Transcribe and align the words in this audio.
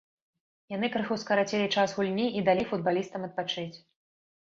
Яны 0.75 0.89
крыху 0.95 1.19
скарацілі 1.25 1.69
час 1.77 1.89
гульні 1.99 2.27
і 2.41 2.45
далі 2.51 2.67
футбалістам 2.73 3.31
адпачыць. 3.33 3.71